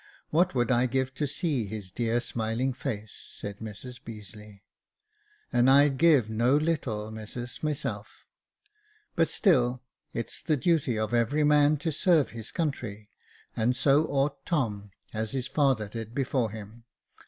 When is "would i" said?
0.55-0.87